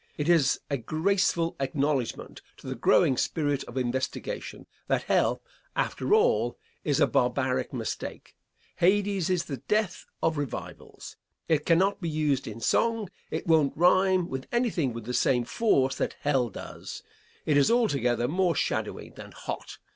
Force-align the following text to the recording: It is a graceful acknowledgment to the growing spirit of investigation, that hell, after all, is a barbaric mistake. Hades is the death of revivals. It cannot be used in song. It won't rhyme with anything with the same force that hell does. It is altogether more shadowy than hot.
It 0.17 0.27
is 0.27 0.59
a 0.67 0.77
graceful 0.77 1.55
acknowledgment 1.59 2.41
to 2.57 2.65
the 2.65 2.73
growing 2.73 3.17
spirit 3.17 3.63
of 3.65 3.77
investigation, 3.77 4.65
that 4.87 5.03
hell, 5.03 5.43
after 5.75 6.15
all, 6.15 6.57
is 6.83 6.99
a 6.99 7.05
barbaric 7.05 7.71
mistake. 7.71 8.35
Hades 8.77 9.29
is 9.29 9.45
the 9.45 9.57
death 9.57 10.07
of 10.23 10.39
revivals. 10.39 11.17
It 11.47 11.67
cannot 11.67 12.01
be 12.01 12.09
used 12.09 12.47
in 12.47 12.61
song. 12.61 13.11
It 13.29 13.45
won't 13.45 13.77
rhyme 13.77 14.27
with 14.27 14.47
anything 14.51 14.91
with 14.91 15.05
the 15.05 15.13
same 15.13 15.43
force 15.45 15.97
that 15.97 16.15
hell 16.21 16.49
does. 16.49 17.03
It 17.45 17.55
is 17.55 17.69
altogether 17.69 18.27
more 18.27 18.55
shadowy 18.55 19.09
than 19.11 19.31
hot. 19.31 19.77